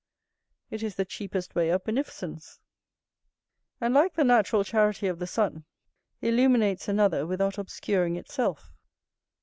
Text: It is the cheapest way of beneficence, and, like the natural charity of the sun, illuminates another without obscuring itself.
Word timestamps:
It 0.71 0.81
is 0.81 0.95
the 0.95 1.05
cheapest 1.05 1.53
way 1.53 1.69
of 1.69 1.83
beneficence, 1.83 2.59
and, 3.79 3.93
like 3.93 4.15
the 4.15 4.23
natural 4.23 4.63
charity 4.63 5.05
of 5.05 5.19
the 5.19 5.27
sun, 5.27 5.63
illuminates 6.23 6.87
another 6.87 7.27
without 7.27 7.59
obscuring 7.59 8.15
itself. 8.15 8.73